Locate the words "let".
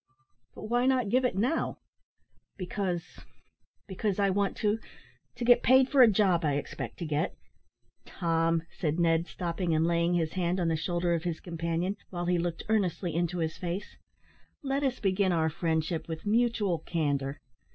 14.63-14.81